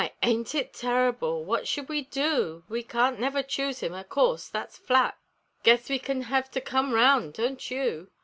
[0.23, 1.45] ain't it terrible?
[1.45, 2.63] Wut shall we du?
[2.67, 5.15] We can't never choose him o' course thet's flat;
[5.61, 8.09] Guess we shall hev to come round (don't you?)